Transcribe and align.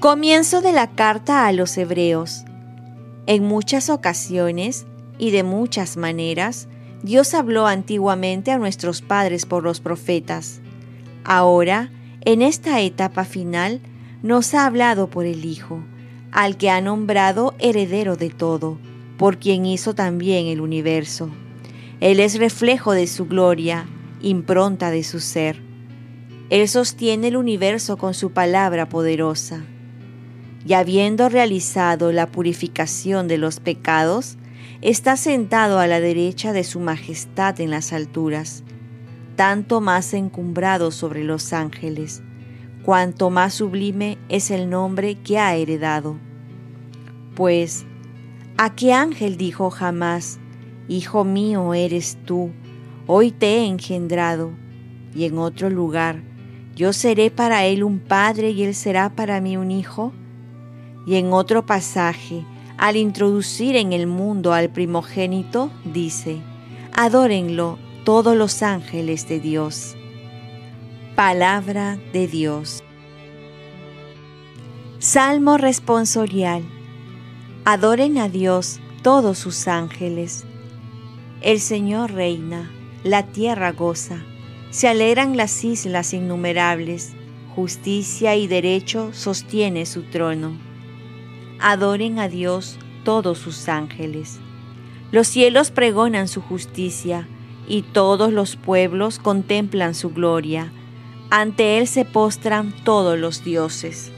Comienzo 0.00 0.62
de 0.62 0.72
la 0.72 0.86
carta 0.86 1.46
a 1.46 1.52
los 1.52 1.76
hebreos. 1.76 2.46
En 3.26 3.44
muchas 3.44 3.90
ocasiones 3.90 4.86
y 5.18 5.30
de 5.30 5.42
muchas 5.42 5.98
maneras, 5.98 6.68
Dios 7.02 7.34
habló 7.34 7.66
antiguamente 7.66 8.50
a 8.50 8.56
nuestros 8.56 9.02
padres 9.02 9.44
por 9.44 9.62
los 9.62 9.80
profetas. 9.80 10.62
Ahora, 11.22 11.90
en 12.22 12.40
esta 12.40 12.80
etapa 12.80 13.26
final, 13.26 13.82
nos 14.22 14.54
ha 14.54 14.64
hablado 14.64 15.10
por 15.10 15.26
el 15.26 15.44
Hijo, 15.44 15.82
al 16.32 16.56
que 16.56 16.70
ha 16.70 16.80
nombrado 16.80 17.54
heredero 17.58 18.16
de 18.16 18.30
todo, 18.30 18.78
por 19.18 19.36
quien 19.36 19.66
hizo 19.66 19.94
también 19.94 20.46
el 20.46 20.62
universo. 20.62 21.28
Él 22.00 22.20
es 22.20 22.38
reflejo 22.38 22.92
de 22.92 23.06
su 23.06 23.26
gloria, 23.26 23.84
impronta 24.22 24.90
de 24.90 25.04
su 25.04 25.20
ser. 25.20 25.60
Él 26.48 26.66
sostiene 26.70 27.28
el 27.28 27.36
universo 27.36 27.98
con 27.98 28.14
su 28.14 28.30
palabra 28.30 28.88
poderosa 28.88 29.62
y 30.66 30.74
habiendo 30.74 31.28
realizado 31.28 32.12
la 32.12 32.26
purificación 32.26 33.28
de 33.28 33.38
los 33.38 33.60
pecados, 33.60 34.36
está 34.82 35.16
sentado 35.16 35.78
a 35.78 35.86
la 35.86 36.00
derecha 36.00 36.52
de 36.52 36.64
su 36.64 36.80
majestad 36.80 37.60
en 37.60 37.70
las 37.70 37.92
alturas, 37.92 38.62
tanto 39.36 39.80
más 39.80 40.12
encumbrado 40.14 40.90
sobre 40.90 41.24
los 41.24 41.52
ángeles, 41.52 42.22
cuanto 42.82 43.30
más 43.30 43.54
sublime 43.54 44.18
es 44.28 44.50
el 44.50 44.70
nombre 44.70 45.16
que 45.16 45.38
ha 45.38 45.54
heredado. 45.54 46.16
Pues, 47.34 47.84
¿a 48.56 48.74
qué 48.74 48.92
ángel 48.92 49.36
dijo 49.36 49.70
jamás, 49.70 50.38
Hijo 50.88 51.24
mío 51.24 51.72
eres 51.72 52.18
tú, 52.24 52.50
hoy 53.06 53.30
te 53.30 53.58
he 53.58 53.66
engendrado? 53.66 54.50
Y 55.14 55.24
en 55.24 55.38
otro 55.38 55.70
lugar, 55.70 56.22
yo 56.74 56.92
seré 56.92 57.30
para 57.30 57.64
él 57.64 57.84
un 57.84 58.00
padre 58.00 58.50
y 58.50 58.64
él 58.64 58.74
será 58.74 59.10
para 59.10 59.40
mí 59.40 59.56
un 59.56 59.70
hijo. 59.70 60.12
Y 61.10 61.16
en 61.16 61.32
otro 61.32 61.66
pasaje, 61.66 62.44
al 62.78 62.94
introducir 62.94 63.74
en 63.74 63.92
el 63.92 64.06
mundo 64.06 64.52
al 64.52 64.70
primogénito, 64.70 65.68
dice, 65.84 66.40
Adórenlo 66.92 67.80
todos 68.04 68.36
los 68.36 68.62
ángeles 68.62 69.28
de 69.28 69.40
Dios. 69.40 69.96
Palabra 71.16 71.98
de 72.12 72.28
Dios. 72.28 72.84
Salmo 75.00 75.58
responsorial. 75.58 76.62
Adoren 77.64 78.16
a 78.18 78.28
Dios 78.28 78.78
todos 79.02 79.36
sus 79.36 79.66
ángeles. 79.66 80.44
El 81.40 81.58
Señor 81.58 82.12
reina, 82.12 82.70
la 83.02 83.26
tierra 83.26 83.72
goza, 83.72 84.22
se 84.70 84.86
alegran 84.86 85.36
las 85.36 85.64
islas 85.64 86.14
innumerables, 86.14 87.14
justicia 87.56 88.36
y 88.36 88.46
derecho 88.46 89.10
sostiene 89.12 89.86
su 89.86 90.04
trono 90.04 90.69
adoren 91.60 92.18
a 92.18 92.28
Dios 92.28 92.78
todos 93.04 93.38
sus 93.38 93.68
ángeles. 93.68 94.38
Los 95.12 95.26
cielos 95.26 95.70
pregonan 95.70 96.28
su 96.28 96.40
justicia 96.40 97.28
y 97.66 97.82
todos 97.82 98.32
los 98.32 98.56
pueblos 98.56 99.18
contemplan 99.18 99.94
su 99.94 100.10
gloria. 100.10 100.72
Ante 101.30 101.78
Él 101.78 101.86
se 101.86 102.04
postran 102.04 102.72
todos 102.84 103.18
los 103.18 103.44
dioses. 103.44 104.10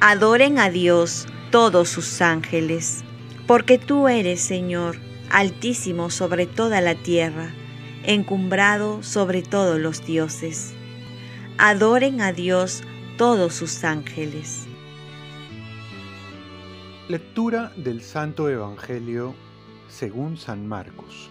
Adoren 0.00 0.58
a 0.58 0.70
Dios 0.70 1.26
todos 1.50 1.88
sus 1.88 2.20
ángeles, 2.20 3.02
porque 3.46 3.78
tú 3.78 4.08
eres, 4.08 4.40
Señor, 4.40 4.98
altísimo 5.30 6.10
sobre 6.10 6.46
toda 6.46 6.80
la 6.80 6.94
tierra, 6.94 7.52
encumbrado 8.04 9.02
sobre 9.02 9.42
todos 9.42 9.80
los 9.80 10.04
dioses. 10.04 10.74
Adoren 11.58 12.20
a 12.20 12.32
Dios 12.32 12.82
todos 13.16 13.54
sus 13.54 13.82
ángeles. 13.84 14.65
Lectura 17.08 17.72
del 17.76 18.02
Santo 18.02 18.48
Evangelio 18.48 19.32
según 19.86 20.36
San 20.36 20.66
Marcos. 20.66 21.30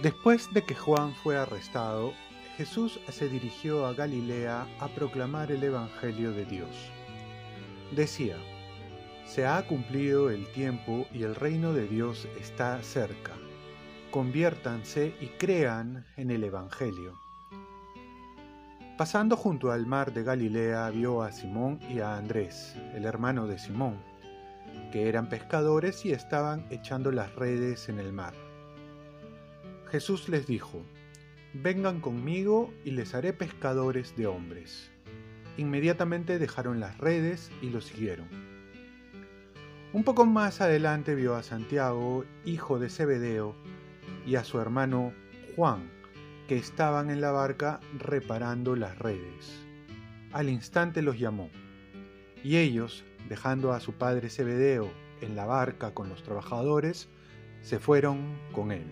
Después 0.00 0.48
de 0.54 0.62
que 0.62 0.76
Juan 0.76 1.12
fue 1.12 1.36
arrestado, 1.36 2.12
Jesús 2.56 3.00
se 3.08 3.28
dirigió 3.28 3.84
a 3.84 3.94
Galilea 3.94 4.68
a 4.78 4.86
proclamar 4.94 5.50
el 5.50 5.64
Evangelio 5.64 6.30
de 6.30 6.44
Dios. 6.44 6.70
Decía, 7.96 8.36
se 9.24 9.44
ha 9.44 9.66
cumplido 9.66 10.30
el 10.30 10.46
tiempo 10.52 11.08
y 11.12 11.24
el 11.24 11.34
reino 11.34 11.72
de 11.72 11.88
Dios 11.88 12.28
está 12.40 12.80
cerca. 12.84 13.32
Conviértanse 14.12 15.16
y 15.20 15.26
crean 15.36 16.06
en 16.16 16.30
el 16.30 16.44
Evangelio. 16.44 17.25
Pasando 18.96 19.36
junto 19.36 19.72
al 19.72 19.84
mar 19.84 20.14
de 20.14 20.22
Galilea 20.22 20.88
vio 20.88 21.20
a 21.20 21.30
Simón 21.30 21.78
y 21.90 21.98
a 21.98 22.16
Andrés, 22.16 22.74
el 22.94 23.04
hermano 23.04 23.46
de 23.46 23.58
Simón, 23.58 23.98
que 24.90 25.10
eran 25.10 25.28
pescadores 25.28 26.06
y 26.06 26.12
estaban 26.12 26.64
echando 26.70 27.12
las 27.12 27.34
redes 27.34 27.90
en 27.90 27.98
el 27.98 28.14
mar. 28.14 28.32
Jesús 29.90 30.30
les 30.30 30.46
dijo, 30.46 30.82
Vengan 31.52 32.00
conmigo 32.00 32.72
y 32.84 32.92
les 32.92 33.14
haré 33.14 33.34
pescadores 33.34 34.16
de 34.16 34.28
hombres. 34.28 34.90
Inmediatamente 35.58 36.38
dejaron 36.38 36.80
las 36.80 36.96
redes 36.96 37.50
y 37.60 37.68
lo 37.68 37.82
siguieron. 37.82 38.28
Un 39.92 40.04
poco 40.04 40.24
más 40.24 40.62
adelante 40.62 41.14
vio 41.14 41.34
a 41.34 41.42
Santiago, 41.42 42.24
hijo 42.46 42.78
de 42.78 42.88
Zebedeo, 42.88 43.54
y 44.26 44.36
a 44.36 44.44
su 44.44 44.58
hermano 44.58 45.12
Juan, 45.54 45.90
que 46.46 46.56
estaban 46.56 47.10
en 47.10 47.20
la 47.20 47.32
barca 47.32 47.80
reparando 47.98 48.76
las 48.76 48.98
redes. 48.98 49.66
Al 50.32 50.48
instante 50.48 51.02
los 51.02 51.18
llamó, 51.18 51.50
y 52.44 52.56
ellos, 52.58 53.04
dejando 53.28 53.72
a 53.72 53.80
su 53.80 53.92
padre 53.92 54.30
Zebedeo 54.30 54.88
en 55.20 55.34
la 55.34 55.46
barca 55.46 55.92
con 55.92 56.08
los 56.08 56.22
trabajadores, 56.22 57.08
se 57.62 57.78
fueron 57.78 58.36
con 58.52 58.70
él. 58.70 58.84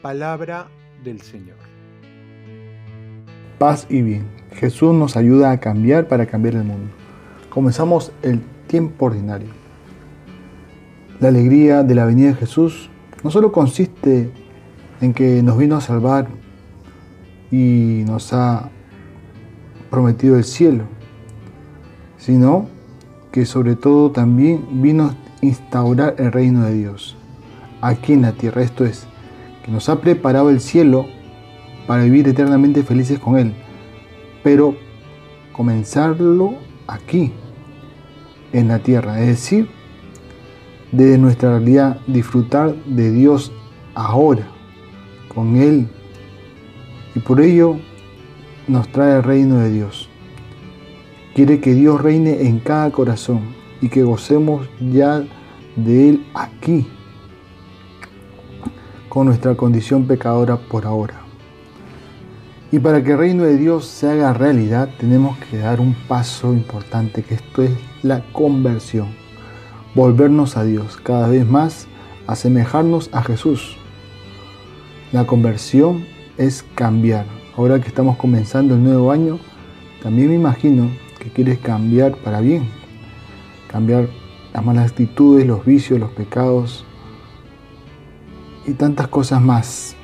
Palabra 0.00 0.68
del 1.02 1.20
Señor. 1.20 1.58
Paz 3.58 3.86
y 3.90 4.02
bien. 4.02 4.26
Jesús 4.52 4.94
nos 4.94 5.16
ayuda 5.16 5.50
a 5.50 5.60
cambiar 5.60 6.08
para 6.08 6.26
cambiar 6.26 6.54
el 6.54 6.64
mundo. 6.64 6.92
Comenzamos 7.50 8.12
el 8.22 8.40
tiempo 8.66 9.06
ordinario. 9.06 9.48
La 11.20 11.28
alegría 11.28 11.82
de 11.82 11.94
la 11.94 12.04
venida 12.04 12.28
de 12.28 12.34
Jesús 12.34 12.90
no 13.22 13.30
solo 13.30 13.52
consiste 13.52 14.30
en 15.04 15.14
que 15.14 15.42
nos 15.42 15.58
vino 15.58 15.76
a 15.76 15.80
salvar 15.80 16.28
y 17.50 18.04
nos 18.06 18.32
ha 18.32 18.70
prometido 19.90 20.36
el 20.36 20.44
cielo, 20.44 20.84
sino 22.16 22.68
que 23.30 23.44
sobre 23.44 23.76
todo 23.76 24.10
también 24.10 24.82
vino 24.82 25.04
a 25.04 25.14
instaurar 25.42 26.16
el 26.18 26.32
reino 26.32 26.64
de 26.64 26.74
Dios 26.74 27.16
aquí 27.80 28.14
en 28.14 28.22
la 28.22 28.32
tierra. 28.32 28.62
Esto 28.62 28.84
es, 28.84 29.06
que 29.64 29.70
nos 29.70 29.88
ha 29.88 30.00
preparado 30.00 30.50
el 30.50 30.60
cielo 30.60 31.06
para 31.86 32.04
vivir 32.04 32.26
eternamente 32.26 32.82
felices 32.82 33.18
con 33.18 33.36
Él, 33.38 33.54
pero 34.42 34.74
comenzarlo 35.52 36.54
aquí, 36.86 37.32
en 38.52 38.68
la 38.68 38.78
tierra, 38.78 39.20
es 39.20 39.26
decir, 39.26 39.68
desde 40.92 41.18
nuestra 41.18 41.50
realidad, 41.50 41.98
disfrutar 42.06 42.74
de 42.86 43.10
Dios 43.10 43.52
ahora, 43.94 44.46
con 45.34 45.56
Él. 45.56 45.88
Y 47.14 47.20
por 47.20 47.40
ello 47.40 47.76
nos 48.66 48.88
trae 48.88 49.16
el 49.16 49.22
reino 49.22 49.58
de 49.58 49.70
Dios. 49.70 50.08
Quiere 51.34 51.60
que 51.60 51.74
Dios 51.74 52.00
reine 52.00 52.46
en 52.46 52.60
cada 52.60 52.90
corazón 52.90 53.40
y 53.80 53.88
que 53.88 54.02
gocemos 54.02 54.68
ya 54.80 55.24
de 55.76 56.10
Él 56.10 56.26
aquí, 56.34 56.86
con 59.08 59.26
nuestra 59.26 59.56
condición 59.56 60.06
pecadora 60.06 60.56
por 60.56 60.86
ahora. 60.86 61.20
Y 62.70 62.78
para 62.78 63.04
que 63.04 63.12
el 63.12 63.18
reino 63.18 63.44
de 63.44 63.56
Dios 63.56 63.86
se 63.86 64.08
haga 64.08 64.32
realidad, 64.32 64.88
tenemos 64.98 65.38
que 65.38 65.58
dar 65.58 65.80
un 65.80 65.94
paso 66.08 66.52
importante, 66.52 67.22
que 67.22 67.34
esto 67.34 67.62
es 67.62 67.72
la 68.02 68.24
conversión. 68.32 69.08
Volvernos 69.94 70.56
a 70.56 70.64
Dios, 70.64 70.96
cada 70.96 71.28
vez 71.28 71.46
más 71.46 71.86
asemejarnos 72.26 73.10
a 73.12 73.22
Jesús, 73.22 73.76
la 75.14 75.28
conversión 75.28 76.04
es 76.38 76.64
cambiar. 76.74 77.24
Ahora 77.56 77.80
que 77.80 77.86
estamos 77.86 78.16
comenzando 78.16 78.74
el 78.74 78.82
nuevo 78.82 79.12
año, 79.12 79.38
también 80.02 80.28
me 80.28 80.34
imagino 80.34 80.90
que 81.20 81.30
quieres 81.30 81.60
cambiar 81.60 82.16
para 82.16 82.40
bien. 82.40 82.68
Cambiar 83.68 84.08
las 84.52 84.64
malas 84.64 84.90
actitudes, 84.90 85.46
los 85.46 85.64
vicios, 85.64 86.00
los 86.00 86.10
pecados 86.10 86.84
y 88.66 88.72
tantas 88.72 89.06
cosas 89.06 89.40
más. 89.40 89.94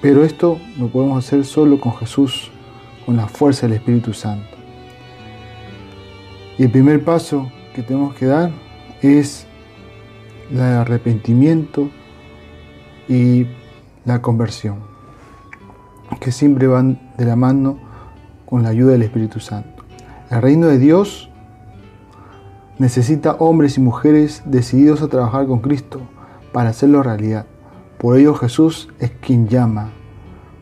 Pero 0.00 0.24
esto 0.24 0.58
lo 0.78 0.88
podemos 0.88 1.22
hacer 1.22 1.44
solo 1.44 1.78
con 1.78 1.94
Jesús, 1.94 2.50
con 3.04 3.18
la 3.18 3.28
fuerza 3.28 3.66
del 3.66 3.76
Espíritu 3.76 4.14
Santo. 4.14 4.56
Y 6.56 6.62
el 6.62 6.70
primer 6.70 7.04
paso 7.04 7.52
que 7.74 7.82
tenemos 7.82 8.14
que 8.14 8.24
dar 8.24 8.50
es 9.02 9.46
el 10.50 10.58
arrepentimiento 10.58 11.90
y 13.08 13.46
la 14.04 14.22
conversión, 14.22 14.80
que 16.20 16.32
siempre 16.32 16.66
van 16.66 17.12
de 17.16 17.24
la 17.24 17.36
mano 17.36 17.78
con 18.46 18.62
la 18.62 18.68
ayuda 18.70 18.92
del 18.92 19.02
Espíritu 19.02 19.40
Santo. 19.40 19.84
El 20.30 20.42
reino 20.42 20.66
de 20.66 20.78
Dios 20.78 21.30
necesita 22.78 23.32
hombres 23.32 23.76
y 23.78 23.80
mujeres 23.80 24.42
decididos 24.44 25.02
a 25.02 25.08
trabajar 25.08 25.46
con 25.46 25.60
Cristo 25.60 26.00
para 26.52 26.70
hacerlo 26.70 27.02
realidad. 27.02 27.46
Por 27.98 28.16
ello 28.16 28.34
Jesús 28.34 28.88
es 29.00 29.10
quien 29.10 29.48
llama, 29.48 29.90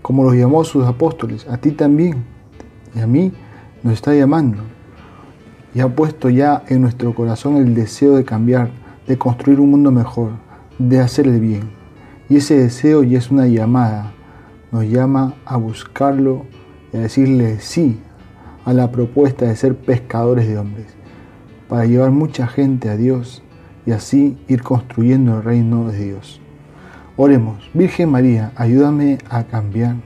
como 0.03 0.25
los 0.25 0.35
llamó 0.35 0.65
sus 0.65 0.87
apóstoles, 0.87 1.47
a 1.49 1.59
ti 1.59 1.73
también 1.73 2.25
y 2.95 3.01
a 3.01 3.07
mí 3.07 3.33
nos 3.83 3.95
está 3.95 4.15
llamando. 4.15 4.63
Y 5.75 5.81
ha 5.81 5.89
puesto 5.95 6.31
ya 6.31 6.65
en 6.69 6.81
nuestro 6.81 7.15
corazón 7.15 7.57
el 7.57 7.75
deseo 7.75 8.17
de 8.17 8.25
cambiar, 8.25 8.71
de 9.07 9.19
construir 9.19 9.61
un 9.61 9.71
mundo 9.71 9.91
mejor, 9.91 10.31
de 10.79 11.01
hacer 11.01 11.27
el 11.29 11.39
bien. 11.39 11.76
Y 12.29 12.37
ese 12.37 12.59
deseo 12.59 13.03
ya 13.03 13.19
es 13.19 13.31
una 13.31 13.47
llamada, 13.47 14.13
nos 14.73 14.85
llama 14.85 15.35
a 15.45 15.57
buscarlo 15.57 16.47
y 16.93 16.97
a 16.97 17.01
decirle 17.01 17.61
sí 17.61 18.01
a 18.65 18.73
la 18.73 18.91
propuesta 18.91 19.47
de 19.47 19.55
ser 19.55 19.77
pescadores 19.77 20.49
de 20.49 20.59
hombres, 20.59 20.87
para 21.69 21.85
llevar 21.85 22.11
mucha 22.11 22.49
gente 22.49 22.89
a 22.89 22.97
Dios 22.97 23.43
y 23.87 23.93
así 23.93 24.37
ir 24.49 24.63
construyendo 24.63 25.37
el 25.37 25.45
reino 25.45 25.89
de 25.89 26.05
Dios. 26.05 26.41
Oremos, 27.17 27.71
Virgen 27.73 28.11
María, 28.11 28.53
ayúdame 28.57 29.19
a 29.31 29.45
cambiar 29.45 29.97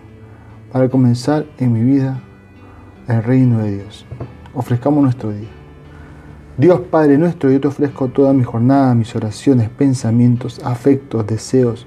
para 0.71 0.89
comenzar 0.89 1.47
en 1.59 1.73
mi 1.73 1.83
vida 1.83 2.21
el 3.09 3.23
reino 3.23 3.61
de 3.61 3.77
Dios. 3.77 4.07
Ofrezcamos 4.55 5.03
nuestro 5.03 5.33
día. 5.33 5.49
Dios 6.59 6.81
Padre 6.81 7.17
nuestro, 7.17 7.51
yo 7.51 7.61
te 7.61 7.69
ofrezco 7.69 8.09
toda 8.09 8.35
mi 8.35 8.45
jornada, 8.45 8.95
mis 8.95 9.17
oraciones, 9.17 9.71
pensamientos, 9.71 10.61
afectos, 10.63 11.27
deseos, 11.27 11.87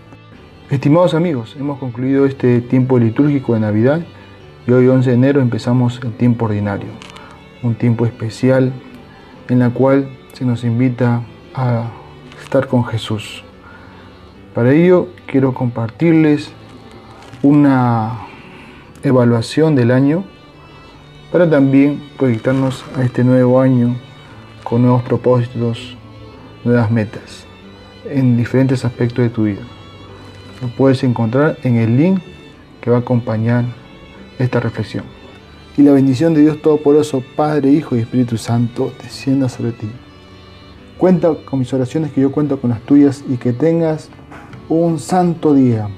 Estimados 0.71 1.13
amigos, 1.15 1.57
hemos 1.59 1.79
concluido 1.79 2.25
este 2.25 2.61
tiempo 2.61 2.97
litúrgico 2.97 3.55
de 3.55 3.59
Navidad 3.59 3.99
y 4.65 4.71
hoy 4.71 4.87
11 4.87 5.09
de 5.09 5.15
enero 5.17 5.41
empezamos 5.41 5.99
el 6.01 6.13
tiempo 6.13 6.45
ordinario, 6.45 6.87
un 7.61 7.75
tiempo 7.75 8.05
especial 8.05 8.71
en 9.49 9.61
el 9.63 9.73
cual 9.73 10.07
se 10.31 10.45
nos 10.45 10.63
invita 10.63 11.23
a 11.53 11.91
estar 12.41 12.67
con 12.67 12.85
Jesús. 12.85 13.43
Para 14.55 14.71
ello 14.71 15.09
quiero 15.25 15.53
compartirles 15.53 16.53
una 17.43 18.19
evaluación 19.03 19.75
del 19.75 19.91
año 19.91 20.23
para 21.33 21.49
también 21.49 22.01
proyectarnos 22.17 22.85
a 22.95 23.03
este 23.03 23.25
nuevo 23.25 23.59
año 23.59 23.97
con 24.63 24.83
nuevos 24.83 25.03
propósitos, 25.03 25.97
nuevas 26.63 26.89
metas 26.89 27.45
en 28.05 28.37
diferentes 28.37 28.85
aspectos 28.85 29.23
de 29.25 29.29
tu 29.29 29.43
vida. 29.43 29.80
Lo 30.61 30.67
puedes 30.69 31.03
encontrar 31.03 31.57
en 31.63 31.77
el 31.77 31.97
link 31.97 32.19
que 32.81 32.91
va 32.91 32.97
a 32.97 32.99
acompañar 32.99 33.65
esta 34.37 34.59
reflexión. 34.59 35.03
Y 35.77 35.83
la 35.83 35.93
bendición 35.93 36.33
de 36.33 36.41
Dios 36.41 36.61
Todopoderoso, 36.61 37.23
Padre, 37.35 37.71
Hijo 37.71 37.95
y 37.95 37.99
Espíritu 37.99 38.37
Santo, 38.37 38.93
descienda 39.01 39.49
sobre 39.49 39.71
ti. 39.71 39.87
Cuenta 40.97 41.33
con 41.45 41.59
mis 41.59 41.73
oraciones 41.73 42.11
que 42.11 42.21
yo 42.21 42.31
cuento 42.31 42.59
con 42.59 42.69
las 42.69 42.81
tuyas 42.81 43.23
y 43.27 43.37
que 43.37 43.53
tengas 43.53 44.09
un 44.69 44.99
santo 44.99 45.53
día. 45.53 45.89